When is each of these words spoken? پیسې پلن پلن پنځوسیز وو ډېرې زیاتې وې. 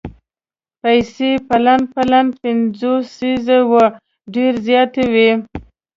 پیسې 0.81 1.31
پلن 1.47 1.81
پلن 1.93 2.25
پنځوسیز 2.41 3.45
وو 3.69 3.81
ډېرې 4.33 4.59
زیاتې 4.67 5.03
وې. 5.13 5.31